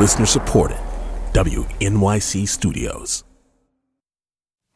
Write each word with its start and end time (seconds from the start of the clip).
Listener 0.00 0.24
supported. 0.24 0.78
WNYC 1.34 2.48
Studios. 2.48 3.22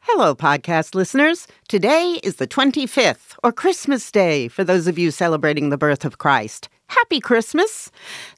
Hello, 0.01 0.35
podcast 0.35 0.93
listeners. 0.93 1.47
Today 1.67 2.19
is 2.21 2.35
the 2.35 2.45
25th, 2.45 3.35
or 3.43 3.51
Christmas 3.51 4.11
Day, 4.11 4.47
for 4.47 4.63
those 4.63 4.85
of 4.85 4.99
you 4.99 5.09
celebrating 5.09 5.69
the 5.69 5.79
birth 5.79 6.05
of 6.05 6.19
Christ. 6.19 6.69
Happy 6.87 7.19
Christmas! 7.19 7.91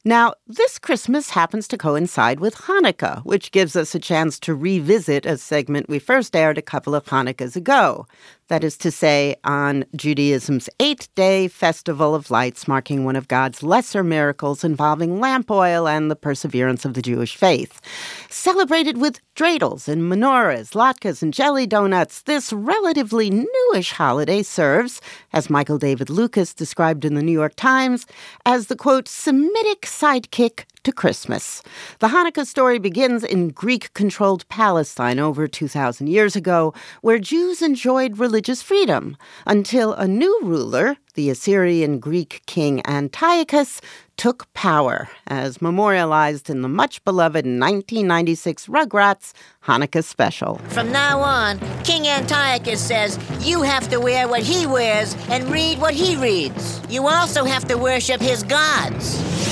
Now, 0.05 0.33
this 0.47 0.79
Christmas 0.79 1.29
happens 1.31 1.67
to 1.67 1.77
coincide 1.77 2.39
with 2.39 2.55
Hanukkah, 2.55 3.23
which 3.23 3.51
gives 3.51 3.75
us 3.75 3.93
a 3.93 3.99
chance 3.99 4.39
to 4.39 4.55
revisit 4.55 5.25
a 5.25 5.37
segment 5.37 5.89
we 5.89 5.99
first 5.99 6.35
aired 6.35 6.57
a 6.57 6.61
couple 6.61 6.95
of 6.95 7.05
Hanukkahs 7.05 7.55
ago. 7.55 8.07
That 8.49 8.63
is 8.63 8.77
to 8.77 8.91
say, 8.91 9.35
on 9.43 9.83
Judaism's 9.97 10.69
eight 10.79 11.09
day 11.15 11.49
festival 11.49 12.15
of 12.15 12.31
lights, 12.31 12.65
marking 12.65 13.03
one 13.03 13.17
of 13.17 13.27
God's 13.27 13.61
lesser 13.61 14.05
miracles 14.05 14.63
involving 14.63 15.19
lamp 15.19 15.51
oil 15.51 15.85
and 15.85 16.09
the 16.09 16.15
perseverance 16.15 16.85
of 16.85 16.93
the 16.93 17.01
Jewish 17.01 17.35
faith. 17.35 17.81
Celebrated 18.29 18.99
with 18.99 19.19
dreidels 19.35 19.89
and 19.89 20.03
menorahs, 20.03 20.71
latkes, 20.71 21.21
and 21.21 21.33
jelly 21.33 21.67
donuts, 21.67 22.21
this 22.21 22.53
relatively 22.53 23.29
newish 23.29 23.91
holiday 23.91 24.41
serves, 24.41 25.01
as 25.33 25.49
Michael 25.49 25.77
David 25.77 26.09
Lucas 26.09 26.53
described 26.53 27.03
in 27.03 27.15
the 27.15 27.21
New 27.21 27.33
York 27.33 27.55
Times, 27.57 28.05
as 28.47 28.67
the 28.67 28.77
quote, 28.77 29.09
Semitic 29.09 29.81
sidekick 29.81 30.63
to 30.87 30.93
Christmas. 30.93 31.61
The 31.99 32.07
Hanukkah 32.07 32.47
story 32.47 32.79
begins 32.79 33.25
in 33.25 33.49
Greek 33.49 33.93
controlled 33.93 34.47
Palestine 34.47 35.19
over 35.19 35.45
2,000 35.45 36.07
years 36.07 36.33
ago, 36.33 36.73
where 37.01 37.19
Jews 37.19 37.61
enjoyed 37.61 38.19
religious 38.19 38.61
freedom 38.61 39.17
until 39.45 39.91
a 39.91 40.07
new 40.07 40.39
ruler, 40.41 40.95
the 41.15 41.29
Assyrian 41.29 41.99
Greek 41.99 42.41
king 42.45 42.81
Antiochus, 42.87 43.81
took 44.15 44.51
power, 44.53 45.09
as 45.27 45.61
memorialized 45.61 46.49
in 46.49 46.61
the 46.61 46.69
much 46.69 47.03
beloved 47.03 47.45
1996 47.45 48.67
Rugrats 48.67 49.33
Hanukkah 49.65 50.05
special. 50.05 50.59
From 50.69 50.89
now 50.93 51.19
on, 51.19 51.59
King 51.83 52.07
Antiochus 52.07 52.79
says 52.79 53.19
you 53.45 53.61
have 53.61 53.89
to 53.89 53.99
wear 53.99 54.29
what 54.29 54.41
he 54.41 54.65
wears 54.65 55.15
and 55.29 55.51
read 55.51 55.79
what 55.79 55.93
he 55.93 56.15
reads. 56.15 56.81
You 56.89 57.07
also 57.07 57.43
have 57.43 57.67
to 57.67 57.75
worship 57.75 58.21
his 58.21 58.41
gods. 58.43 59.46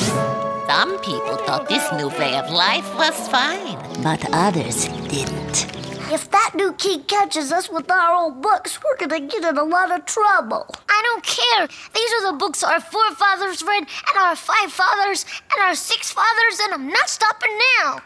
Some 0.68 1.00
people 1.02 1.38
thought 1.38 1.70
this 1.70 1.92
new 1.94 2.08
way 2.08 2.36
of 2.36 2.50
life 2.50 2.88
was 2.98 3.28
fine, 3.30 3.78
but 4.02 4.26
others 4.34 4.88
didn't. 5.08 5.72
If 6.12 6.32
that 6.32 6.54
new 6.56 6.74
king 6.74 7.04
catches 7.04 7.52
us 7.52 7.70
with 7.70 7.90
our 7.92 8.16
old 8.16 8.42
books, 8.42 8.80
we're 8.84 8.98
gonna 8.98 9.20
get 9.20 9.44
in 9.44 9.58
a 9.58 9.64
lot 9.64 9.92
of 9.92 10.06
trouble. 10.06 10.66
I 10.90 11.02
don't 11.04 11.24
care. 11.24 11.68
These 11.94 12.14
are 12.14 12.32
the 12.32 12.38
books 12.38 12.64
our 12.64 12.80
forefathers 12.80 13.62
read, 13.64 13.84
and 13.84 14.18
our 14.20 14.36
five 14.36 14.72
fathers, 14.72 15.26
and 15.52 15.62
our 15.62 15.76
six 15.76 16.12
fathers, 16.12 16.60
and 16.64 16.74
I'm 16.74 16.88
not 16.88 17.10
stopping 17.10 17.52
now. 17.80 18.00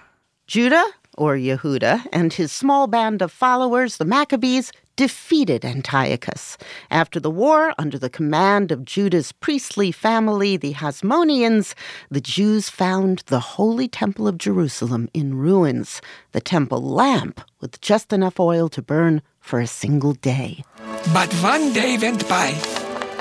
Judah, 0.46 0.86
or 1.18 1.36
Yehuda, 1.36 2.08
and 2.12 2.34
his 2.34 2.52
small 2.52 2.88
band 2.88 3.22
of 3.22 3.32
followers, 3.32 3.98
the 3.98 4.06
Maccabees, 4.06 4.72
defeated 5.00 5.64
Antiochus. 5.64 6.58
After 6.92 7.22
the 7.22 7.32
war, 7.32 7.74
under 7.78 7.98
the 7.98 8.10
command 8.10 8.70
of 8.70 8.84
Judah's 8.84 9.32
priestly 9.32 9.94
family, 9.94 10.58
the 10.58 10.74
Hasmoneans, 10.74 11.74
the 12.12 12.20
Jews 12.20 12.68
found 12.68 13.20
the 13.28 13.40
Holy 13.40 13.88
Temple 13.88 14.28
of 14.28 14.38
Jerusalem 14.38 15.08
in 15.14 15.38
ruins, 15.38 16.02
the 16.34 16.42
temple 16.42 16.82
lamp 16.82 17.40
with 17.62 17.80
just 17.80 18.12
enough 18.12 18.42
oil 18.42 18.68
to 18.68 18.82
burn 18.82 19.22
for 19.40 19.62
a 19.62 19.68
single 19.68 20.16
day. 20.16 20.66
But 21.14 21.32
one 21.36 21.72
day 21.72 21.98
went 21.98 22.28
by, 22.28 22.50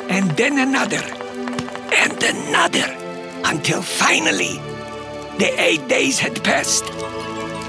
and 0.08 0.32
then 0.32 0.58
another, 0.58 1.04
and 1.94 2.20
another, 2.20 2.88
until 3.44 3.82
finally 3.82 4.58
the 5.38 5.54
eight 5.60 5.86
days 5.86 6.18
had 6.18 6.42
passed, 6.42 6.90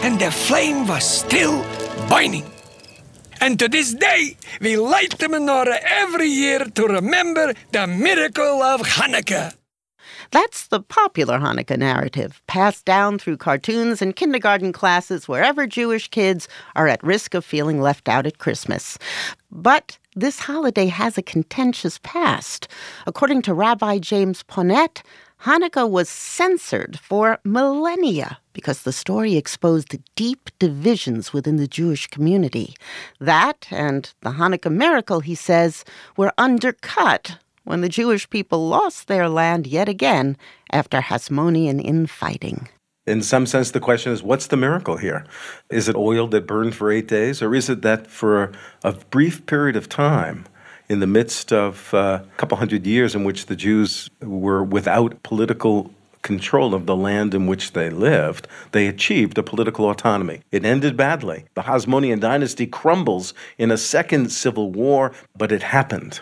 and 0.01 0.19
the 0.19 0.31
flame 0.31 0.87
was 0.87 1.07
still 1.07 1.61
burning. 2.09 2.49
And 3.41 3.57
to 3.59 3.69
this 3.69 3.93
day, 3.93 4.35
we 4.59 4.75
light 4.75 5.17
the 5.17 5.27
menorah 5.27 5.79
every 5.83 6.27
year 6.27 6.65
to 6.65 6.85
remember 6.85 7.53
the 7.71 7.87
miracle 7.87 8.61
of 8.61 8.81
Hanukkah. 8.81 9.53
That's 10.31 10.67
the 10.67 10.81
popular 10.81 11.39
Hanukkah 11.39 11.77
narrative, 11.77 12.41
passed 12.47 12.85
down 12.85 13.17
through 13.17 13.37
cartoons 13.37 14.01
and 14.01 14.15
kindergarten 14.15 14.73
classes 14.73 15.27
wherever 15.27 15.65
Jewish 15.65 16.09
kids 16.09 16.47
are 16.75 16.87
at 16.87 17.03
risk 17.03 17.33
of 17.33 17.45
feeling 17.45 17.81
left 17.81 18.09
out 18.09 18.27
at 18.27 18.37
Christmas. 18.37 18.99
But 19.49 19.97
this 20.15 20.39
holiday 20.39 20.87
has 20.87 21.17
a 21.17 21.23
contentious 21.23 21.99
past. 22.03 22.67
According 23.07 23.41
to 23.43 23.53
Rabbi 23.53 23.99
James 23.99 24.43
Ponet, 24.43 25.01
Hanukkah 25.43 25.89
was 25.89 26.09
censored 26.09 26.99
for 26.99 27.39
millennia 27.45 28.39
because 28.51 28.81
the 28.81 28.91
story 28.91 29.37
exposed 29.37 29.95
deep 30.15 30.49
divisions 30.59 31.31
within 31.31 31.55
the 31.55 31.67
Jewish 31.67 32.07
community. 32.07 32.75
That 33.21 33.65
and 33.71 34.11
the 34.19 34.31
Hanukkah 34.31 34.71
miracle, 34.71 35.21
he 35.21 35.35
says, 35.35 35.85
were 36.17 36.33
undercut 36.37 37.37
when 37.63 37.79
the 37.79 37.87
Jewish 37.87 38.29
people 38.29 38.67
lost 38.67 39.07
their 39.07 39.29
land 39.29 39.65
yet 39.65 39.87
again 39.87 40.35
after 40.73 40.99
Hasmonean 40.99 41.81
infighting. 41.81 42.67
In 43.07 43.21
some 43.21 43.45
sense, 43.45 43.71
the 43.71 43.79
question 43.79 44.11
is 44.11 44.21
what's 44.21 44.47
the 44.47 44.57
miracle 44.57 44.97
here? 44.97 45.25
Is 45.69 45.87
it 45.87 45.95
oil 45.95 46.27
that 46.27 46.47
burned 46.47 46.75
for 46.75 46.91
eight 46.91 47.07
days, 47.07 47.41
or 47.41 47.55
is 47.55 47.69
it 47.69 47.81
that 47.83 48.07
for 48.07 48.51
a 48.83 48.91
brief 48.91 49.45
period 49.45 49.77
of 49.77 49.87
time, 49.87 50.45
in 50.89 50.99
the 50.99 51.07
midst 51.07 51.53
of 51.53 51.93
a 51.93 52.25
couple 52.37 52.57
hundred 52.57 52.85
years 52.85 53.15
in 53.15 53.23
which 53.23 53.45
the 53.45 53.55
Jews 53.55 54.09
were 54.21 54.63
without 54.63 55.21
political 55.23 55.91
control 56.21 56.73
of 56.73 56.85
the 56.85 56.95
land 56.95 57.33
in 57.33 57.47
which 57.47 57.71
they 57.73 57.89
lived, 57.89 58.47
they 58.71 58.87
achieved 58.87 59.37
a 59.37 59.43
political 59.43 59.89
autonomy. 59.89 60.41
It 60.51 60.65
ended 60.65 60.97
badly. 60.97 61.45
The 61.53 61.61
Hasmonean 61.61 62.19
dynasty 62.19 62.67
crumbles 62.67 63.33
in 63.57 63.71
a 63.71 63.77
second 63.77 64.31
civil 64.31 64.71
war, 64.71 65.13
but 65.37 65.51
it 65.51 65.63
happened. 65.63 66.19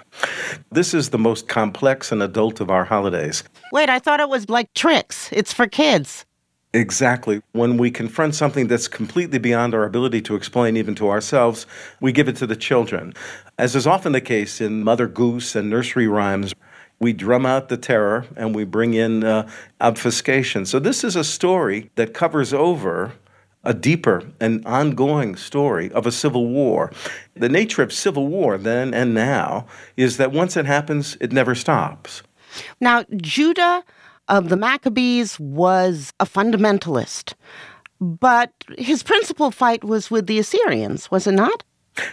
This 0.72 0.94
is 0.94 1.09
the 1.09 1.17
most 1.17 1.47
complex 1.47 2.11
and 2.11 2.22
adult 2.22 2.59
of 2.59 2.69
our 2.69 2.85
holidays. 2.85 3.44
Wait, 3.72 3.89
I 3.89 4.00
thought 4.00 4.19
it 4.19 4.29
was 4.29 4.50
like 4.50 4.72
tricks. 4.73 5.29
It's 5.31 5.53
for 5.53 5.67
kids. 5.67 6.25
Exactly. 6.73 7.41
When 7.53 7.77
we 7.77 7.89
confront 7.89 8.35
something 8.35 8.67
that's 8.67 8.88
completely 8.88 9.39
beyond 9.39 9.73
our 9.73 9.83
ability 9.83 10.22
to 10.23 10.35
explain 10.35 10.77
even 10.77 10.95
to 10.95 11.09
ourselves, 11.09 11.66
we 12.01 12.11
give 12.11 12.27
it 12.27 12.35
to 12.35 12.45
the 12.45 12.56
children. 12.56 13.13
As 13.59 13.75
is 13.75 13.88
often 13.88 14.12
the 14.12 14.22
case 14.22 14.62
in 14.62 14.84
Mother 14.84 15.07
Goose 15.07 15.56
and 15.56 15.68
nursery 15.68 16.07
rhymes, 16.07 16.53
we 17.00 17.12
drum 17.12 17.44
out 17.44 17.69
the 17.69 17.78
terror 17.78 18.25
and 18.35 18.53
we 18.53 18.66
bring 18.66 18.94
in 18.94 19.23
uh, 19.23 19.50
obfuscation. 19.81 20.66
So, 20.66 20.78
this 20.78 21.03
is 21.03 21.16
a 21.16 21.23
story 21.23 21.90
that 21.95 22.13
covers 22.13 22.53
over 22.53 23.13
a 23.63 23.73
deeper 23.73 24.23
and 24.40 24.63
ongoing 24.66 25.35
story 25.35 25.91
of 25.91 26.06
a 26.06 26.12
civil 26.12 26.47
war. 26.47 26.91
The 27.35 27.50
nature 27.50 27.81
of 27.81 27.91
civil 27.91 28.28
war 28.28 28.59
then 28.59 28.94
and 28.94 29.16
now 29.16 29.66
is 29.97 30.18
that 30.18 30.31
once 30.31 30.56
it 30.56 30.68
happens, 30.68 31.18
it 31.19 31.31
never 31.31 31.56
stops. 31.56 32.22
Now, 32.79 33.06
Judah 33.16 33.84
of 34.28 34.50
the 34.50 34.56
Maccabees 34.56 35.39
was 35.39 36.13
a 36.19 36.25
fundamentalist, 36.25 37.34
but 38.00 38.51
his 38.78 39.01
principal 39.01 39.50
fight 39.50 39.84
was 39.84 40.12
with 40.12 40.28
the 40.28 40.38
Assyrians, 40.38 41.09
was 41.09 41.25
it 41.25 41.34
not? 41.34 41.63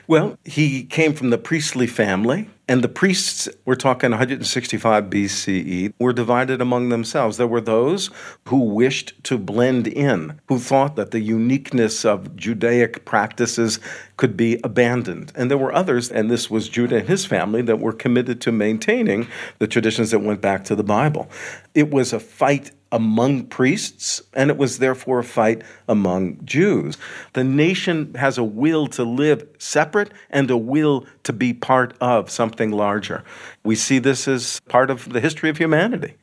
Well, 0.06 0.39
he 0.45 0.84
came 0.84 1.15
from 1.15 1.31
the 1.31 1.39
priestly 1.39 1.87
family, 1.87 2.49
and 2.67 2.83
the 2.83 2.89
priests, 2.89 3.49
we're 3.67 3.75
talking 3.75 4.11
165 4.11 5.05
BCE, 5.05 5.93
were 5.99 6.12
divided 6.15 6.62
among 6.62 6.89
themselves. 6.89 7.37
There 7.37 7.47
were 7.47 7.61
those 7.61 8.09
who 8.49 8.61
wished 8.61 9.23
to 9.25 9.37
blend 9.37 9.87
in, 9.87 10.41
who 10.49 10.59
thought 10.59 10.97
that 10.97 11.11
the 11.11 11.21
uniqueness 11.21 12.05
of 12.05 12.34
Judaic 12.37 13.05
practices 13.05 13.81
could 14.17 14.37
be 14.37 14.59
abandoned. 14.65 15.33
And 15.34 15.50
there 15.50 15.59
were 15.59 15.75
others, 15.75 16.11
and 16.11 16.31
this 16.31 16.50
was 16.50 16.69
Judah 16.71 16.99
and 16.99 17.09
his 17.09 17.27
family, 17.27 17.61
that 17.62 17.81
were 17.81 17.93
committed 17.93 18.41
to 18.43 18.53
maintaining 18.53 19.28
the 19.59 19.67
traditions 19.67 20.11
that 20.12 20.21
went 20.21 20.41
back 20.41 20.65
to 20.65 20.75
the 20.75 20.84
Bible. 20.84 21.28
It 21.75 21.91
was 21.91 22.14
a 22.14 22.20
fight 22.20 22.70
among 22.94 23.44
priests, 23.46 24.23
and 24.35 24.50
it 24.50 24.56
was 24.56 24.79
therefore 24.79 25.19
a 25.19 25.25
fight 25.25 25.62
among 25.88 26.38
Jews. 26.44 26.96
The 27.32 27.43
nation 27.43 28.14
has 28.14 28.38
a 28.38 28.44
will 28.44 28.87
to 28.88 29.02
live 29.02 29.44
separate 29.58 30.12
and 30.31 30.49
a 30.49 30.56
will 30.56 31.05
to 31.25 31.32
be 31.32 31.52
part 31.52 31.94
of 32.00 32.31
something 32.31 32.70
larger. 32.70 33.25
We 33.64 33.75
see 33.75 33.99
this 33.99 34.29
as 34.29 34.61
part 34.69 34.91
of 34.91 35.12
the 35.12 35.20
history 35.20 35.50
of 35.50 35.58
humanity. 35.58 36.14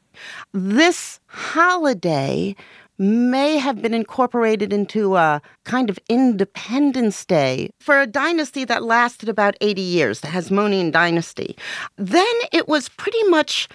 This 0.53 1.19
holiday 1.27 2.55
may 2.97 3.57
have 3.57 3.81
been 3.81 3.93
incorporated 3.93 4.71
into 4.71 5.17
a 5.17 5.41
kind 5.65 5.89
of 5.89 5.99
Independence 6.07 7.25
Day 7.25 7.69
for 7.81 7.99
a 7.99 8.07
dynasty 8.07 8.63
that 8.63 8.83
lasted 8.83 9.27
about 9.27 9.57
80 9.59 9.81
years, 9.81 10.21
the 10.21 10.27
Hasmonean 10.27 10.93
dynasty. 10.93 11.57
Then 11.97 12.33
it 12.53 12.69
was 12.69 12.87
pretty 12.87 13.23
much 13.23 13.67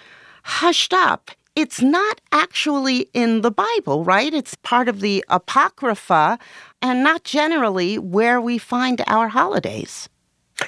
hushed 0.43 0.93
up 0.93 1.29
it's 1.57 1.81
not 1.81 2.21
actually 2.31 3.09
in 3.15 3.41
the 3.41 3.49
Bible, 3.49 4.03
right? 4.03 4.31
It's 4.31 4.53
part 4.53 4.87
of 4.87 4.99
the 4.99 5.25
Apocrypha 5.27 6.37
and 6.83 7.03
not 7.03 7.23
generally 7.23 7.97
where 7.97 8.39
we 8.39 8.59
find 8.59 9.01
our 9.07 9.29
holidays. 9.29 10.07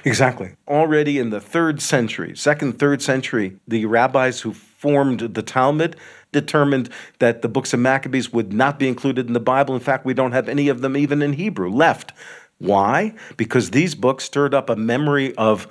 Exactly. 0.04 0.56
Already 0.68 1.20
in 1.20 1.30
the 1.30 1.40
third 1.40 1.80
century, 1.80 2.36
second, 2.36 2.80
third 2.80 3.04
century, 3.04 3.60
the 3.68 3.86
rabbis 3.86 4.42
who 4.42 4.52
formed 4.52 5.20
the 5.20 5.44
Talmud, 5.44 5.96
determined 6.32 6.90
that 7.20 7.44
the 7.44 7.50
books 7.50 7.72
of 7.72 7.80
Maccabees 7.80 8.34
would 8.34 8.52
not 8.52 8.80
be 8.80 8.88
included 8.88 9.28
in 9.28 9.34
the 9.34 9.40
Bible. 9.40 9.76
In 9.76 9.82
fact, 9.82 10.06
we 10.06 10.16
don't 10.16 10.32
have 10.32 10.50
any 10.50 10.70
of 10.70 10.82
them 10.82 10.98
even 10.98 11.22
in 11.22 11.34
Hebrew 11.34 11.70
left. 11.70 12.14
Why? 12.58 13.14
Because 13.38 13.70
these 13.70 13.94
books 13.94 14.24
stirred 14.24 14.56
up 14.56 14.72
a 14.72 14.76
memory 14.76 15.36
of 15.36 15.68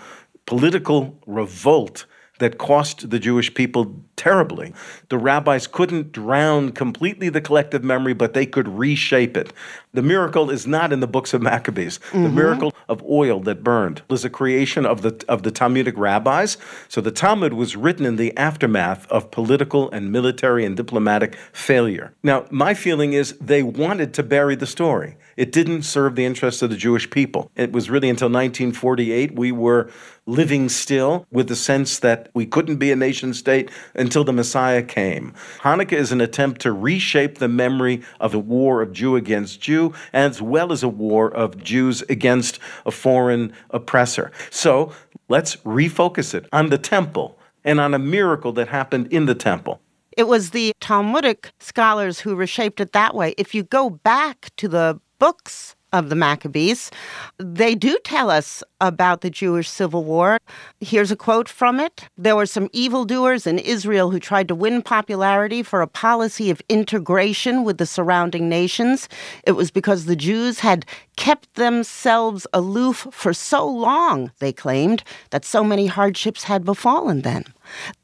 political 0.47 1.19
revolt 1.26 2.06
that 2.38 2.59
cost 2.59 3.11
the 3.11 3.19
Jewish 3.19 3.53
people 3.53 4.05
terribly. 4.19 4.75
The 5.09 5.17
rabbis 5.17 5.67
couldn't 5.67 6.12
drown 6.12 6.73
completely 6.73 7.31
the 7.31 7.41
collective 7.41 7.82
memory, 7.82 8.12
but 8.12 8.35
they 8.35 8.44
could 8.44 8.69
reshape 8.69 9.37
it. 9.37 9.53
The 9.94 10.03
miracle 10.03 10.50
is 10.50 10.67
not 10.67 10.93
in 10.93 11.00
the 11.00 11.06
books 11.06 11.32
of 11.32 11.41
Maccabees. 11.41 11.99
Mm-hmm. 11.99 12.23
The 12.25 12.29
miracle 12.29 12.75
of 12.88 13.03
oil 13.05 13.41
that 13.41 13.65
burned 13.65 14.03
is 14.11 14.25
a 14.25 14.31
creation 14.31 14.85
of 14.85 15.03
the 15.03 15.25
of 15.29 15.43
the 15.44 15.50
Talmudic 15.50 15.97
rabbis. 15.97 16.59
So 16.88 17.00
the 17.00 17.11
Talmud 17.11 17.55
was 17.55 17.76
written 17.76 18.05
in 18.05 18.17
the 18.17 18.37
aftermath 18.37 19.11
of 19.11 19.31
political 19.31 19.91
and 19.91 20.12
military 20.12 20.65
and 20.65 20.76
diplomatic 20.76 21.37
failure. 21.53 22.12
Now, 22.23 22.44
my 22.50 22.75
feeling 22.75 23.15
is 23.15 23.37
they 23.41 23.62
wanted 23.62 24.12
to 24.15 24.23
bury 24.23 24.56
the 24.56 24.67
story. 24.67 25.17
It 25.37 25.53
didn't 25.53 25.82
serve 25.82 26.17
the 26.17 26.25
interests 26.25 26.62
of 26.62 26.70
the 26.70 26.76
Jewish 26.76 27.09
people. 27.09 27.50
It 27.55 27.73
was 27.73 27.88
really 27.88 28.11
until 28.11 28.26
1948 28.26 29.37
we 29.37 29.53
were 29.53 29.88
living 30.26 30.69
still 30.69 31.26
with 31.31 31.49
the 31.49 31.56
sense 31.56 32.00
that 32.00 32.29
we 32.35 32.44
couldn't 32.44 32.76
be 32.76 32.93
a 32.93 32.97
nation 32.97 33.32
state 33.32 33.70
until 34.08 34.25
the 34.25 34.32
Messiah 34.32 34.82
came. 34.82 35.34
Hanukkah 35.58 35.93
is 35.93 36.12
an 36.12 36.22
attempt 36.22 36.62
to 36.62 36.72
reshape 36.72 37.37
the 37.37 37.46
memory 37.46 38.00
of 38.20 38.32
a 38.32 38.38
war 38.38 38.81
of 38.81 38.90
Jew 38.90 39.16
against 39.16 39.60
Jew, 39.60 39.93
as 40.14 40.40
well 40.40 40.72
as 40.72 40.82
a 40.82 40.88
war 40.88 41.31
of 41.31 41.62
Jews 41.62 42.00
against 42.08 42.58
a 42.87 42.90
foreign 42.90 43.52
oppressor. 43.69 44.32
So 44.49 44.94
let's 45.28 45.56
refocus 45.56 46.32
it 46.32 46.46
on 46.55 46.70
the 46.70 46.78
temple 46.78 47.38
and 47.64 47.78
on 47.78 47.93
a 47.93 47.99
miracle 47.99 48.52
that 48.52 48.69
happened 48.69 49.12
in 49.12 49.26
the 49.26 49.34
temple. 49.34 49.78
It 50.16 50.26
was 50.26 50.52
the 50.52 50.72
Talmudic 50.81 51.50
scholars 51.60 52.19
who 52.20 52.34
reshaped 52.34 52.81
it 52.81 52.93
that 52.94 53.14
way. 53.14 53.34
If 53.37 53.55
you 53.55 53.62
go 53.62 53.90
back 53.90 54.49
to 54.56 54.69
the 54.69 54.99
books 55.19 55.76
of 55.93 56.10
the 56.10 56.16
Maccabees. 56.16 56.90
They 57.38 57.75
do 57.75 57.99
tell 58.05 58.31
us 58.31 58.62
about 58.80 59.20
the 59.20 59.30
Jewish 59.30 59.69
civil 59.69 60.04
war. 60.04 60.38
Here's 60.80 61.10
a 61.10 61.16
quote 61.16 61.48
from 61.48 61.80
it 61.80 62.08
There 62.16 62.36
were 62.36 62.46
some 62.46 62.69
evildoers 62.72 63.46
in 63.46 63.58
Israel 63.58 64.10
who 64.10 64.20
tried 64.20 64.48
to 64.48 64.54
win 64.54 64.82
popularity 64.82 65.62
for 65.62 65.80
a 65.80 65.86
policy 65.86 66.50
of 66.50 66.62
integration 66.69 67.64
with 67.64 67.78
the 67.78 67.86
surrounding 67.86 68.48
nations. 68.48 69.08
It 69.44 69.52
was 69.52 69.70
because 69.70 70.04
the 70.04 70.16
Jews 70.16 70.60
had 70.60 70.84
kept 71.16 71.52
themselves 71.54 72.46
aloof 72.52 73.08
for 73.10 73.32
so 73.32 73.66
long, 73.66 74.30
they 74.38 74.52
claimed, 74.52 75.02
that 75.31 75.44
so 75.44 75.64
many 75.64 75.86
hardships 75.86 76.44
had 76.44 76.64
befallen 76.64 77.22
them. 77.22 77.44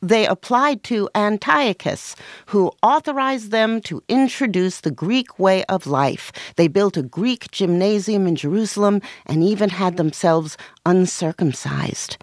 They 0.03 0.27
applied 0.27 0.83
to 0.85 1.09
Antiochus, 1.15 2.17
who 2.47 2.73
authorized 2.83 3.51
them 3.51 3.81
to 3.83 4.03
introduce 4.09 4.81
the 4.81 4.91
Greek 4.91 5.39
way 5.39 5.65
of 5.65 5.87
life. 5.87 6.33
They 6.57 6.69
built 6.69 6.97
a 6.97 7.03
Greek 7.03 7.51
gymnasium 7.51 8.27
in 8.27 8.37
Jerusalem 8.37 9.01
and 9.27 9.43
even 9.43 9.71
had 9.71 9.97
themselves 9.97 10.57
uncircumcised. 10.87 12.17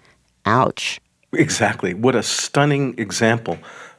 Ouch. 0.44 1.00
Exactly. 1.32 1.94
What 1.94 2.14
a 2.14 2.22
stunning 2.22 2.98
example 2.98 3.58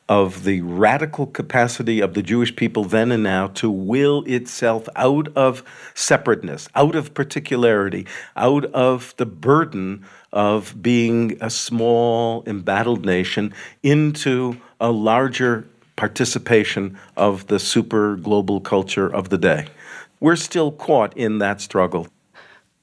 of 0.09 0.43
the 0.43 0.61
radical 0.61 1.25
capacity 1.25 2.01
of 2.01 2.13
the 2.13 2.21
Jewish 2.21 2.55
people 2.55 2.83
then 2.83 3.11
and 3.11 3.23
now 3.23 3.47
to 3.47 3.71
will 3.71 4.23
itself 4.25 4.87
out 4.95 5.29
of 5.35 5.63
separateness, 5.93 6.67
out 6.75 6.95
of 6.95 7.13
particularity, 7.13 8.05
out 8.35 8.65
of 8.65 9.13
the 9.17 9.25
burden 9.25 10.05
of 10.33 10.81
being 10.81 11.37
a 11.39 11.49
small, 11.49 12.43
embattled 12.45 13.05
nation 13.05 13.53
into 13.81 14.57
a 14.79 14.91
larger 14.91 15.65
participation 15.95 16.97
of 17.15 17.47
the 17.47 17.59
super 17.59 18.17
global 18.17 18.59
culture 18.59 19.07
of 19.07 19.29
the 19.29 19.37
day. 19.37 19.67
We're 20.19 20.35
still 20.35 20.71
caught 20.71 21.15
in 21.15 21.37
that 21.39 21.61
struggle. 21.61 22.07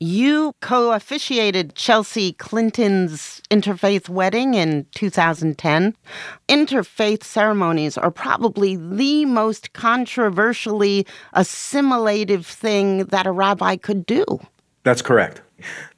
You 0.03 0.55
co 0.63 0.93
officiated 0.93 1.75
Chelsea 1.75 2.33
Clinton's 2.33 3.43
interfaith 3.51 4.09
wedding 4.09 4.55
in 4.55 4.87
2010. 4.95 5.95
Interfaith 6.49 7.23
ceremonies 7.23 7.99
are 7.99 8.11
probably 8.11 8.77
the 8.77 9.27
most 9.27 9.75
controversially 9.75 11.07
assimilative 11.35 12.47
thing 12.47 13.05
that 13.09 13.27
a 13.27 13.31
rabbi 13.31 13.77
could 13.77 14.07
do. 14.07 14.25
That's 14.85 15.03
correct. 15.03 15.43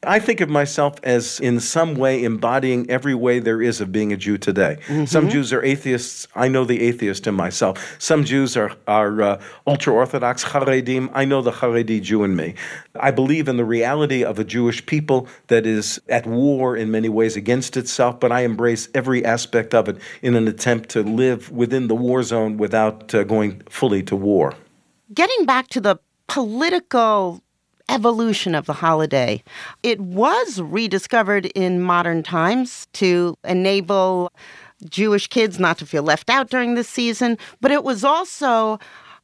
I 0.05 0.19
think 0.19 0.41
of 0.41 0.49
myself 0.49 0.99
as 1.03 1.41
in 1.41 1.61
some 1.61 1.95
way 1.95 2.25
embodying 2.25 2.91
every 2.91 3.15
way 3.15 3.39
there 3.39 3.63
is 3.63 3.81
of 3.81 3.93
being 3.93 4.13
a 4.13 4.17
Jew 4.17 4.39
today. 4.39 4.79
Mm-hmm. 4.87 5.05
Some 5.05 5.29
Jews 5.29 5.53
are 5.53 5.63
atheists. 5.63 6.27
I 6.35 6.49
know 6.49 6.65
the 6.65 6.83
atheist 6.83 7.27
in 7.27 7.35
myself. 7.35 7.97
Some 7.99 8.25
Jews 8.25 8.57
are, 8.57 8.73
are 8.87 9.23
uh, 9.23 9.43
ultra 9.67 9.93
Orthodox 9.93 10.45
Haredim. 10.45 11.11
I 11.15 11.25
know 11.25 11.43
the 11.43 11.53
Haredi 11.53 12.03
Jew 12.03 12.25
in 12.25 12.35
me. 12.35 12.55
I 12.99 13.11
believe 13.11 13.49
in 13.49 13.57
the 13.57 13.65
reality 13.65 14.25
of 14.25 14.39
a 14.39 14.45
Jewish 14.45 14.85
people 14.87 15.29
that 15.47 15.67
is 15.67 16.01
at 16.09 16.27
war 16.27 16.77
in 16.77 16.91
many 16.91 17.09
ways 17.09 17.37
against 17.37 17.77
itself, 17.77 18.19
but 18.21 18.33
I 18.33 18.41
embrace 18.41 18.89
every 18.95 19.25
aspect 19.25 19.75
of 19.75 19.89
it 19.89 19.99
in 20.21 20.35
an 20.35 20.49
attempt 20.49 20.89
to 20.91 21.03
live 21.03 21.51
within 21.51 21.89
the 21.89 21.95
war 21.95 22.23
zone 22.23 22.57
without 22.57 23.15
uh, 23.15 23.25
going 23.25 23.63
fully 23.69 24.03
to 24.05 24.17
war. 24.17 24.55
Getting 25.15 25.47
back 25.47 25.69
to 25.69 25.81
the 25.81 25.99
political 26.27 27.43
evolution 27.93 28.55
of 28.55 28.65
the 28.65 28.73
holiday. 28.73 29.43
It 29.83 30.01
was 30.01 30.61
rediscovered 30.61 31.47
in 31.47 31.83
modern 31.83 32.23
times 32.23 32.89
to 32.95 33.37
enable 33.45 34.33
Jewish 34.89 35.27
kids 35.27 35.61
not 35.61 35.77
to 35.79 35.87
feel 35.87 36.03
left 36.03 36.31
out 36.31 36.49
during 36.49 36.75
this 36.75 36.89
season, 36.89 37.37
but 37.61 37.71
it 37.71 37.85
was 37.85 38.03
also 38.03 38.79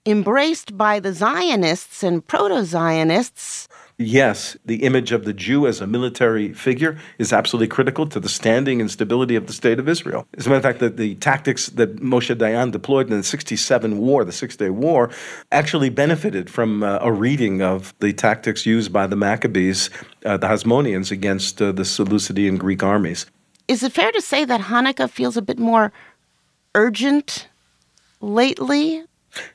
embraced 0.04 0.76
by 0.76 1.00
the 1.00 1.12
Zionists 1.12 2.02
and 2.02 2.24
proto 2.26 2.64
Zionists 2.64 3.68
yes, 3.98 4.56
the 4.64 4.84
image 4.84 5.12
of 5.12 5.24
the 5.24 5.32
Jew 5.32 5.66
as 5.66 5.80
a 5.80 5.86
military 5.86 6.52
figure 6.52 6.98
is 7.18 7.32
absolutely 7.32 7.68
critical 7.68 8.06
to 8.06 8.20
the 8.20 8.28
standing 8.28 8.80
and 8.80 8.90
stability 8.90 9.36
of 9.36 9.46
the 9.46 9.52
state 9.52 9.78
of 9.78 9.88
Israel. 9.88 10.26
As 10.36 10.46
a 10.46 10.50
matter 10.50 10.58
of 10.58 10.62
fact, 10.62 10.78
the, 10.78 10.88
the 10.88 11.14
tactics 11.16 11.66
that 11.70 11.96
Moshe 11.96 12.34
Dayan 12.34 12.70
deployed 12.70 13.10
in 13.10 13.16
the 13.16 13.22
67 13.22 13.98
war, 13.98 14.24
the 14.24 14.32
Six 14.32 14.56
Day 14.56 14.70
War, 14.70 15.10
actually 15.52 15.90
benefited 15.90 16.48
from 16.48 16.82
uh, 16.82 16.98
a 17.02 17.12
reading 17.12 17.60
of 17.60 17.94
the 18.00 18.12
tactics 18.12 18.64
used 18.64 18.92
by 18.92 19.06
the 19.06 19.16
Maccabees, 19.16 19.90
uh, 20.24 20.36
the 20.36 20.46
Hasmoneans, 20.46 21.10
against 21.10 21.60
uh, 21.60 21.72
the 21.72 21.82
Seleucidian 21.82 22.58
Greek 22.58 22.82
armies. 22.82 23.26
Is 23.66 23.82
it 23.82 23.92
fair 23.92 24.10
to 24.12 24.20
say 24.22 24.44
that 24.46 24.62
Hanukkah 24.62 25.10
feels 25.10 25.36
a 25.36 25.42
bit 25.42 25.58
more 25.58 25.92
urgent 26.74 27.48
lately? 28.20 29.04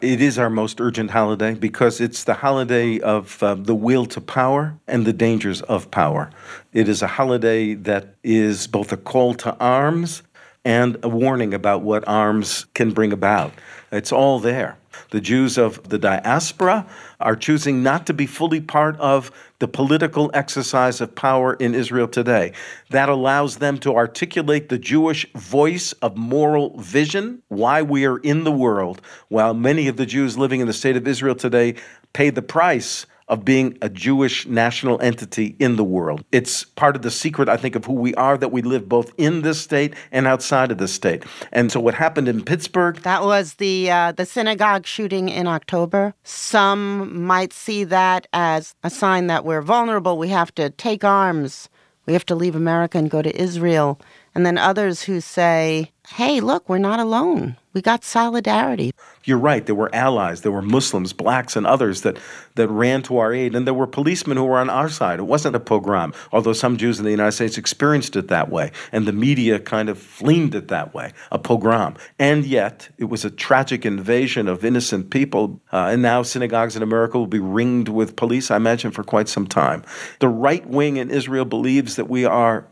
It 0.02 0.22
is 0.22 0.38
our 0.38 0.50
most 0.50 0.82
urgent 0.82 1.12
holiday 1.12 1.54
because 1.54 2.02
it's 2.02 2.24
the 2.24 2.34
holiday 2.34 3.00
of 3.00 3.42
uh, 3.42 3.56
the 3.56 3.76
will 3.76 4.06
to 4.08 4.22
power 4.22 4.78
and 4.88 5.06
the 5.06 5.14
dangers 5.14 5.62
of 5.64 5.92
power. 5.92 6.30
It 6.74 6.90
is 6.90 7.02
a 7.02 7.08
holiday 7.08 7.74
that 7.76 8.16
is 8.24 8.68
both 8.68 8.92
a 8.92 8.98
call 8.98 9.34
to 9.36 9.56
arms 9.58 10.24
and 10.66 10.98
a 11.04 11.10
warning 11.10 11.54
about 11.54 11.82
what 11.82 12.08
arms 12.08 12.66
can 12.74 12.92
bring 12.92 13.12
about. 13.12 13.54
It's 13.92 14.12
all 14.12 14.40
there. 14.40 14.78
The 15.12 15.22
Jews 15.22 15.58
of 15.58 15.90
the 15.90 15.98
diaspora 15.98 16.88
are 17.20 17.36
choosing 17.36 17.84
not 17.84 18.06
to 18.08 18.14
be 18.14 18.26
fully 18.26 18.62
part 18.62 18.98
of 18.98 19.32
the 19.60 19.68
political 19.68 20.30
exercise 20.34 21.00
of 21.02 21.16
power 21.16 21.54
in 21.54 21.74
Israel 21.74 22.08
today. 22.08 22.54
That 22.90 23.10
allows 23.10 23.58
them 23.58 23.78
to 23.80 23.96
articulate 23.96 24.70
the 24.70 24.78
Jewish 24.78 25.32
voice 25.34 25.94
of 25.94 26.18
moral 26.18 26.78
vision, 26.78 27.42
why 27.48 27.82
we 27.82 28.06
are 28.06 28.18
in 28.18 28.44
the 28.44 28.52
world, 28.52 29.02
while 29.30 29.54
many 29.54 29.88
of 29.88 29.98
the 29.98 30.06
Jews 30.06 30.38
living 30.38 30.60
in 30.60 30.68
the 30.68 30.74
state 30.74 30.98
of 30.98 31.08
Israel 31.08 31.36
today 31.36 31.76
pay 32.14 32.30
the 32.30 32.42
price 32.42 33.06
of 33.28 33.46
being 33.46 33.78
a 33.82 33.90
Jewish 33.90 34.46
national 34.48 35.02
entity 35.02 35.56
in 35.60 35.76
the 35.76 35.84
world. 35.84 36.24
It's 36.32 36.64
part 36.64 36.96
of 36.96 37.02
the 37.02 37.12
secret, 37.12 37.50
I 37.50 37.58
think, 37.58 37.76
of 37.76 37.86
who 37.86 37.94
we 37.94 38.14
are 38.16 38.38
that 38.38 38.52
we 38.52 38.62
live 38.62 38.90
both 38.90 39.12
in 39.18 39.42
this 39.42 39.60
state 39.60 39.94
and 40.12 40.28
outside 40.28 40.72
of 40.72 40.78
this 40.78 40.94
state. 40.94 41.24
And 41.52 41.72
so, 41.72 41.80
what 41.80 41.94
happened 41.94 42.28
in 42.28 42.44
Pittsburgh? 42.44 42.98
That 43.04 43.24
was 43.24 43.56
the 43.56 43.92
uh, 43.92 44.12
the 44.12 44.26
synagogue 44.26 44.86
shooting 44.86 45.30
in 45.30 45.48
October. 45.48 46.14
Some 46.24 47.26
might 47.26 47.54
see 47.54 47.84
that 47.86 48.28
as 48.34 48.76
a 48.84 48.90
sign 48.90 49.28
that 49.28 49.46
we're 49.46 49.62
vulnerable. 49.62 50.18
We 50.18 50.30
have 50.30 50.54
to 50.56 50.70
take 50.72 51.04
arms. 51.04 51.70
We 52.06 52.14
have 52.14 52.26
to 52.26 52.36
leave 52.36 52.56
America 52.56 52.98
and 52.98 53.10
go 53.10 53.22
to 53.22 53.42
Israel. 53.42 54.00
And 54.36 54.46
then 54.46 54.58
others 54.58 55.04
who 55.04 55.22
say, 55.22 55.92
hey, 56.10 56.42
look, 56.42 56.68
we're 56.68 56.80
not 56.80 57.00
alone. 57.00 57.56
We 57.74 57.82
got 57.82 58.04
solidarity. 58.04 58.92
You're 59.24 59.40
right. 59.40 59.66
There 59.66 59.74
were 59.74 59.94
allies. 59.96 60.42
There 60.42 60.52
were 60.52 60.62
Muslims, 60.62 61.12
blacks, 61.14 61.56
and 61.56 61.66
others 61.66 62.02
that, 62.02 62.20
that 62.56 62.68
ran 62.68 63.02
to 63.04 63.18
our 63.18 63.34
aid. 63.34 63.56
And 63.56 63.66
there 63.66 63.74
were 63.74 63.88
policemen 63.88 64.38
who 64.38 64.44
were 64.44 64.60
on 64.60 64.70
our 64.70 64.90
side. 64.90 65.20
It 65.20 65.24
wasn't 65.24 65.56
a 65.56 65.60
pogrom, 65.60 66.14
although 66.32 66.54
some 66.54 66.78
Jews 66.78 67.00
in 67.00 67.06
the 67.06 67.12
United 67.12 67.32
States 67.32 67.58
experienced 67.58 68.16
it 68.16 68.28
that 68.28 68.50
way. 68.50 68.72
And 68.92 69.08
the 69.08 69.14
media 69.14 69.60
kind 69.60 69.90
of 69.90 69.98
fleemed 69.98 70.54
it 70.54 70.68
that 70.68 70.94
way 70.94 71.14
a 71.32 71.40
pogrom. 71.40 71.96
And 72.20 72.46
yet, 72.46 72.90
it 72.98 73.06
was 73.06 73.26
a 73.26 73.32
tragic 73.32 73.86
invasion 73.86 74.48
of 74.48 74.64
innocent 74.64 75.10
people. 75.10 75.62
Uh, 75.72 75.90
and 75.92 76.02
now 76.02 76.22
synagogues 76.22 76.76
in 76.76 76.84
America 76.84 77.18
will 77.18 77.28
be 77.28 77.40
ringed 77.40 77.88
with 77.88 78.16
police, 78.16 78.52
I 78.52 78.58
imagine, 78.58 78.92
for 78.92 79.04
quite 79.04 79.30
some 79.30 79.48
time. 79.48 79.84
The 80.20 80.30
right 80.30 80.66
wing 80.68 80.98
in 80.98 81.10
Israel 81.10 81.46
believes 81.46 81.96
that 81.96 82.10
we 82.10 82.26
are 82.26 82.68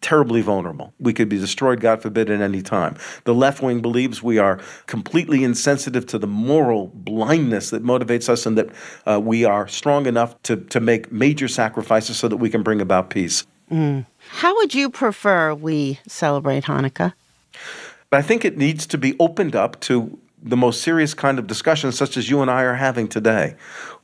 terribly 0.00 0.40
vulnerable. 0.40 0.92
We 0.98 1.12
could 1.12 1.28
be 1.28 1.38
destroyed, 1.38 1.80
God 1.80 2.02
forbid, 2.02 2.30
at 2.30 2.40
any 2.40 2.62
time. 2.62 2.96
The 3.24 3.34
left 3.34 3.62
wing 3.62 3.80
believes 3.80 4.22
we 4.22 4.38
are 4.38 4.60
completely 4.86 5.44
insensitive 5.44 6.06
to 6.06 6.18
the 6.18 6.26
moral 6.26 6.88
blindness 6.94 7.70
that 7.70 7.84
motivates 7.84 8.28
us 8.28 8.46
and 8.46 8.58
that 8.58 8.68
uh, 9.06 9.20
we 9.20 9.44
are 9.44 9.68
strong 9.68 10.06
enough 10.06 10.40
to, 10.44 10.56
to 10.56 10.80
make 10.80 11.12
major 11.12 11.48
sacrifices 11.48 12.16
so 12.16 12.28
that 12.28 12.36
we 12.36 12.50
can 12.50 12.62
bring 12.62 12.80
about 12.80 13.10
peace. 13.10 13.46
Mm. 13.70 14.06
How 14.28 14.54
would 14.56 14.74
you 14.74 14.90
prefer 14.90 15.54
we 15.54 16.00
celebrate 16.06 16.64
Hanukkah? 16.64 17.12
But 18.10 18.18
I 18.18 18.22
think 18.22 18.44
it 18.44 18.56
needs 18.56 18.86
to 18.86 18.98
be 18.98 19.14
opened 19.20 19.54
up 19.54 19.78
to 19.80 20.18
the 20.42 20.56
most 20.56 20.82
serious 20.82 21.14
kind 21.14 21.38
of 21.38 21.46
discussion, 21.46 21.92
such 21.92 22.16
as 22.16 22.30
you 22.30 22.40
and 22.40 22.50
I 22.50 22.62
are 22.62 22.74
having 22.74 23.08
today. 23.08 23.56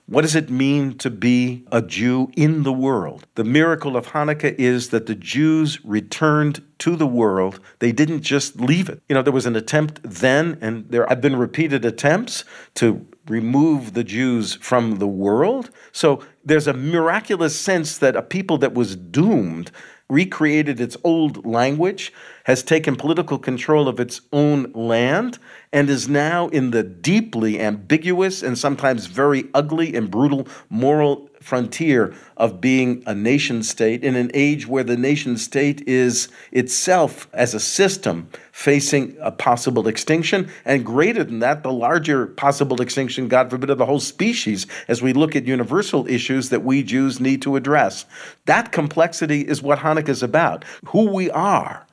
What 0.06 0.20
does 0.20 0.34
it 0.34 0.50
mean 0.50 0.98
to 0.98 1.08
be 1.08 1.64
a 1.72 1.80
Jew 1.80 2.30
in 2.36 2.62
the 2.62 2.72
world? 2.72 3.26
The 3.36 3.44
miracle 3.44 3.96
of 3.96 4.08
Hanukkah 4.08 4.54
is 4.58 4.90
that 4.90 5.06
the 5.06 5.14
Jews 5.14 5.82
returned 5.82 6.62
to 6.80 6.94
the 6.94 7.06
world. 7.06 7.58
They 7.78 7.90
didn't 7.90 8.20
just 8.20 8.60
leave 8.60 8.90
it. 8.90 9.00
You 9.08 9.14
know, 9.14 9.22
there 9.22 9.32
was 9.32 9.46
an 9.46 9.56
attempt 9.56 10.00
then, 10.02 10.58
and 10.60 10.86
there 10.90 11.06
have 11.06 11.22
been 11.22 11.36
repeated 11.36 11.86
attempts 11.86 12.44
to 12.74 13.06
remove 13.26 13.94
the 13.94 14.04
Jews 14.04 14.56
from 14.56 14.98
the 14.98 15.08
world. 15.08 15.70
So 15.90 16.22
there's 16.44 16.66
a 16.66 16.74
miraculous 16.74 17.58
sense 17.58 17.96
that 17.96 18.14
a 18.14 18.20
people 18.20 18.58
that 18.58 18.74
was 18.74 18.96
doomed 18.96 19.70
recreated 20.10 20.80
its 20.80 20.96
old 21.02 21.44
language, 21.46 22.12
has 22.44 22.62
taken 22.62 22.96
political 22.96 23.38
control 23.38 23.88
of 23.88 23.98
its 23.98 24.20
own 24.32 24.70
land, 24.72 25.38
and 25.72 25.88
is 25.88 26.08
now 26.08 26.48
in 26.48 26.70
the 26.70 26.82
deeply 26.82 27.60
ambiguous 27.60 28.42
and 28.42 28.58
sometimes 28.58 29.06
very 29.06 29.44
ugly 29.54 29.94
and 29.94 30.10
brutal 30.10 30.46
moral 30.68 31.28
frontier 31.44 32.14
of 32.36 32.60
being 32.60 33.02
a 33.06 33.14
nation 33.14 33.62
state 33.62 34.02
in 34.02 34.16
an 34.16 34.30
age 34.34 34.66
where 34.66 34.82
the 34.82 34.96
nation 34.96 35.36
state 35.36 35.86
is 35.86 36.28
itself, 36.52 37.28
as 37.32 37.54
a 37.54 37.60
system, 37.60 38.28
facing 38.50 39.16
a 39.20 39.30
possible 39.30 39.86
extinction, 39.86 40.50
and 40.64 40.84
greater 40.84 41.22
than 41.22 41.40
that, 41.40 41.62
the 41.62 41.72
larger 41.72 42.26
possible 42.26 42.80
extinction, 42.80 43.28
God 43.28 43.50
forbid, 43.50 43.70
of 43.70 43.78
the 43.78 43.86
whole 43.86 44.00
species 44.00 44.66
as 44.88 45.02
we 45.02 45.12
look 45.12 45.36
at 45.36 45.44
universal 45.44 46.06
issues 46.08 46.48
that 46.48 46.64
we 46.64 46.82
Jews 46.82 47.20
need 47.20 47.42
to 47.42 47.56
address. 47.56 48.06
That 48.46 48.72
complexity 48.72 49.42
is 49.42 49.62
what 49.62 49.78
Hanukkah 49.80 50.08
is 50.08 50.22
about 50.22 50.64
who 50.86 51.10
we 51.10 51.30
are. 51.30 51.86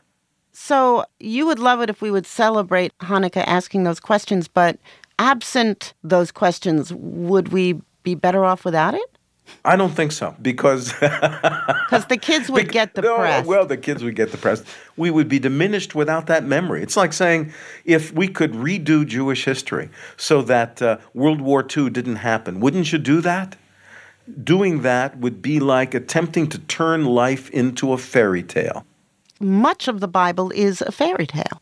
So 0.53 1.05
you 1.19 1.45
would 1.45 1.59
love 1.59 1.81
it 1.81 1.89
if 1.89 2.01
we 2.01 2.11
would 2.11 2.25
celebrate 2.25 2.97
Hanukkah 2.99 3.43
asking 3.47 3.83
those 3.83 3.99
questions, 3.99 4.47
but 4.47 4.79
absent 5.19 5.93
those 6.03 6.31
questions, 6.31 6.93
would 6.93 7.49
we 7.49 7.81
be 8.03 8.15
better 8.15 8.43
off 8.43 8.65
without 8.65 8.93
it? 8.93 9.10
I 9.63 9.75
don't 9.75 9.93
think 9.93 10.11
so 10.11 10.35
because 10.41 10.93
because 10.99 12.05
the 12.07 12.17
kids 12.17 12.49
would 12.49 12.71
get 12.71 12.93
depressed. 12.93 13.45
No, 13.45 13.49
well, 13.49 13.65
the 13.65 13.77
kids 13.77 14.03
would 14.03 14.15
get 14.15 14.31
depressed. 14.31 14.65
We 14.97 15.11
would 15.11 15.27
be 15.27 15.39
diminished 15.39 15.95
without 15.95 16.27
that 16.27 16.43
memory. 16.43 16.81
It's 16.81 16.97
like 16.97 17.13
saying 17.13 17.51
if 17.85 18.11
we 18.13 18.27
could 18.27 18.53
redo 18.53 19.05
Jewish 19.05 19.45
history 19.45 19.89
so 20.17 20.41
that 20.43 20.81
uh, 20.81 20.97
World 21.13 21.41
War 21.41 21.65
II 21.65 21.89
didn't 21.89 22.17
happen, 22.17 22.59
wouldn't 22.59 22.91
you 22.91 22.97
do 22.97 23.21
that? 23.21 23.55
Doing 24.43 24.81
that 24.81 25.17
would 25.17 25.41
be 25.41 25.59
like 25.59 25.93
attempting 25.93 26.47
to 26.49 26.59
turn 26.59 27.05
life 27.05 27.49
into 27.49 27.93
a 27.93 27.97
fairy 27.97 28.43
tale. 28.43 28.85
Much 29.39 29.87
of 29.87 29.99
the 29.99 30.07
Bible 30.07 30.51
is 30.51 30.81
a 30.81 30.91
fairy 30.91 31.25
tale 31.25 31.61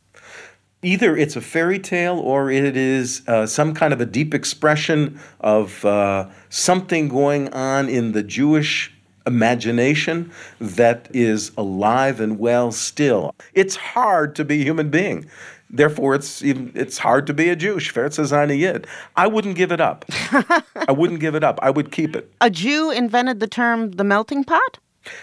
either 0.82 1.16
it's 1.18 1.36
a 1.36 1.42
fairy 1.42 1.80
tale 1.80 2.20
or 2.20 2.50
it 2.50 2.78
is 2.78 3.22
uh, 3.28 3.46
some 3.46 3.74
kind 3.74 3.94
of 3.94 4.00
a 4.00 4.06
deep 4.06 4.34
expression 4.34 5.20
of 5.42 5.84
uh, 5.86 6.28
something 6.50 7.10
going 7.10 7.50
on 7.54 7.90
in 7.90 8.14
the 8.14 8.24
Jewish 8.24 8.94
imagination 9.26 10.32
that 10.60 11.08
is 11.14 11.52
alive 11.58 12.20
and 12.20 12.40
well 12.40 12.72
still. 12.72 13.36
It's 13.54 13.76
hard 13.76 14.36
to 14.36 14.46
be 14.46 14.62
a 14.62 14.64
human 14.64 14.90
being. 14.90 15.30
Therefore, 15.70 16.16
it's 16.16 16.42
even, 16.42 16.72
it's 16.74 16.98
hard 16.98 17.28
to 17.28 17.34
be 17.34 17.50
a 17.50 17.56
Jew. 17.56 17.76
Schwer 17.76 18.12
zu 18.12 18.26
sein 18.26 18.50
Yid. 18.50 18.88
I 19.16 19.28
wouldn't 19.28 19.56
give 19.56 19.72
it 19.72 19.80
up. 19.80 20.04
I 20.76 20.92
wouldn't 20.92 21.20
give 21.20 21.36
it 21.36 21.44
up. 21.44 21.60
I 21.62 21.70
would 21.70 21.92
keep 21.92 22.16
it. 22.16 22.32
A 22.42 22.50
Jew 22.50 22.90
invented 22.90 23.40
the 23.40 23.48
term 23.48 23.92
the 23.92 24.04
melting 24.04 24.44
pot? 24.44 24.80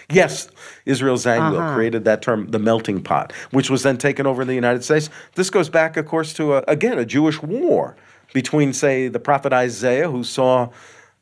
Yes, 0.09 0.49
Israel 0.85 1.17
Zangwill 1.17 1.59
Uh-huh. 1.59 1.75
created 1.75 2.05
that 2.05 2.21
term, 2.21 2.47
the 2.51 2.59
melting 2.59 3.01
pot, 3.01 3.33
which 3.51 3.69
was 3.69 3.83
then 3.83 3.97
taken 3.97 4.25
over 4.25 4.41
in 4.41 4.47
the 4.47 4.55
United 4.55 4.83
States. 4.83 5.09
This 5.35 5.49
goes 5.49 5.69
back, 5.69 5.97
of 5.97 6.05
course, 6.05 6.33
to, 6.33 6.55
a, 6.55 6.63
again, 6.67 6.97
a 6.97 7.05
Jewish 7.05 7.41
war 7.41 7.95
between, 8.33 8.73
say, 8.73 9.07
the 9.07 9.19
prophet 9.19 9.53
Isaiah, 9.53 10.09
who 10.09 10.23
saw 10.23 10.69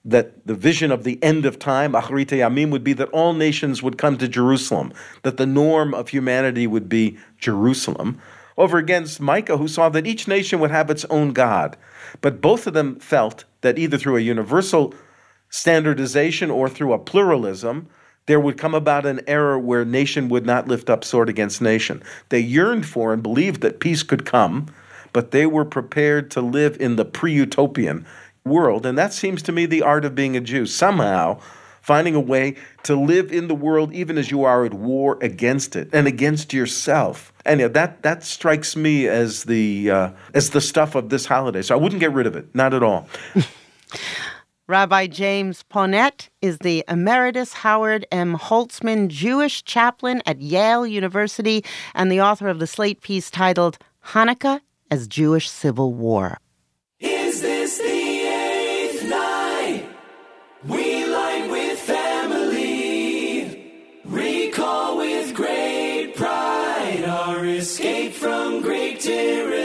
that 0.04 0.46
the 0.46 0.54
vision 0.54 0.92
of 0.92 1.04
the 1.04 1.18
end 1.24 1.46
of 1.46 1.58
time, 1.58 1.94
Acharite 1.94 2.28
Yamim, 2.38 2.70
would 2.70 2.84
be 2.84 2.94
that 2.94 3.10
all 3.10 3.34
nations 3.34 3.82
would 3.82 3.98
come 3.98 4.18
to 4.18 4.28
Jerusalem, 4.28 4.94
that 5.24 5.38
the 5.38 5.48
norm 5.48 5.94
of 5.94 6.10
humanity 6.10 6.68
would 6.68 6.88
be 6.88 7.18
Jerusalem, 7.40 8.20
over 8.58 8.78
against 8.78 9.20
Micah, 9.20 9.58
who 9.58 9.68
saw 9.68 9.90
that 9.90 10.08
each 10.08 10.28
nation 10.28 10.60
would 10.60 10.72
have 10.72 10.90
its 10.90 11.06
own 11.06 11.34
God. 11.34 11.76
But 12.22 12.40
both 12.40 12.68
of 12.68 12.74
them 12.74 13.00
felt 13.00 13.46
that 13.62 13.78
either 13.80 13.98
through 13.98 14.18
a 14.18 14.22
universal 14.22 14.94
standardization 15.50 16.52
or 16.52 16.70
through 16.70 16.94
a 16.94 17.00
pluralism, 17.00 17.88
there 18.26 18.40
would 18.40 18.58
come 18.58 18.74
about 18.74 19.06
an 19.06 19.22
era 19.28 19.60
where 19.60 19.86
nation 19.86 20.30
would 20.30 20.46
not 20.46 20.68
lift 20.68 20.90
up 20.90 21.04
sword 21.04 21.30
against 21.30 21.62
nation. 21.62 22.02
They 22.30 22.40
yearned 22.40 22.86
for 22.86 23.14
and 23.14 23.22
believed 23.22 23.62
that 23.62 23.80
peace 23.80 24.04
could 24.04 24.26
come, 24.26 24.68
but 25.14 25.32
they 25.32 25.46
were 25.46 25.66
prepared 25.66 26.32
to 26.32 26.42
live 26.42 26.78
in 26.80 26.96
the 26.96 27.06
pre 27.06 27.34
utopian 27.34 28.06
world. 28.44 28.86
And 28.86 28.98
that 28.98 29.14
seems 29.14 29.42
to 29.44 29.52
me 29.52 29.66
the 29.66 29.82
art 29.82 30.06
of 30.06 30.16
being 30.16 30.36
a 30.36 30.42
Jew. 30.42 30.66
Somehow, 30.66 31.40
finding 31.82 32.16
a 32.16 32.20
way 32.20 32.56
to 32.82 32.96
live 32.96 33.32
in 33.32 33.48
the 33.48 33.54
world 33.54 33.94
even 33.94 34.18
as 34.18 34.32
you 34.32 34.44
are 34.44 34.66
at 34.66 34.74
war 34.74 35.20
against 35.22 35.76
it 35.76 35.88
and 35.94 36.08
against 36.08 36.52
yourself. 36.52 37.32
And 37.46 37.60
yeah, 37.60 37.68
that 37.70 38.02
that 38.02 38.24
strikes 38.24 38.76
me 38.76 39.08
as 39.08 39.44
the 39.44 39.92
uh, 39.92 40.10
as 40.34 40.50
the 40.50 40.62
stuff 40.62 40.96
of 40.96 41.10
this 41.10 41.28
holiday. 41.28 41.62
So 41.62 41.76
I 41.76 41.78
wouldn't 41.80 42.00
get 42.00 42.12
rid 42.12 42.26
of 42.26 42.36
it, 42.36 42.48
not 42.56 42.74
at 42.74 42.82
all. 42.82 43.08
Rabbi 44.68 45.06
James 45.06 45.64
Ponet 45.72 46.30
is 46.42 46.58
the 46.58 46.84
Emeritus 46.88 47.54
Howard 47.54 48.08
M. 48.12 48.36
Holtzmann 48.36 49.10
Jewish 49.10 49.64
Chaplain 49.64 50.24
at 50.26 50.42
Yale 50.42 50.88
University 50.88 51.64
and 51.94 52.12
the 52.12 52.22
author 52.22 52.48
of 52.48 52.58
the 52.58 52.66
Slate 52.66 53.02
piece 53.02 53.30
titled 53.30 53.78
Hanukkah 54.06 54.62
as 54.90 55.08
Jewish 55.08 55.52
Civil 55.52 55.94
War. 55.94 56.40
Is 57.00 57.42
this 57.42 57.78
the 57.78 57.84
eighth 57.86 59.04
night? 59.08 59.88
We 60.64 61.06
light 61.06 61.48
with 61.52 61.78
family. 61.78 63.72
Recall 64.04 64.98
with 64.98 65.36
great 65.36 66.16
pride 66.16 67.04
our 67.08 67.46
escape 67.46 68.14
from 68.14 68.64
great 68.64 69.00
tyranny. 69.00 69.65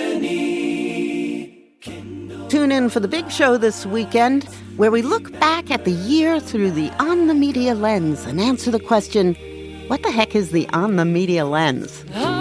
Tune 2.71 2.85
in 2.85 2.89
for 2.89 3.01
the 3.01 3.09
big 3.09 3.33
show 3.33 3.57
this 3.57 3.85
weekend 3.85 4.45
where 4.77 4.93
we 4.93 5.03
look 5.03 5.33
back 5.41 5.73
at 5.73 5.85
the 5.85 5.91
year 5.91 6.39
through 6.39 6.71
the 6.71 6.89
On 7.01 7.27
the 7.27 7.35
Media 7.35 7.75
lens 7.75 8.25
and 8.27 8.41
answer 8.41 8.71
the 8.71 8.79
question 8.79 9.35
what 9.89 10.05
the 10.05 10.13
heck 10.13 10.37
is 10.37 10.53
the 10.53 10.69
On 10.69 10.95
the 10.95 11.05
Media 11.05 11.45
lens? 11.45 12.05
Oh. 12.15 12.40